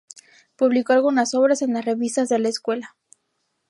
[0.55, 2.95] Publicó algunas obras en las revistas de la escuela.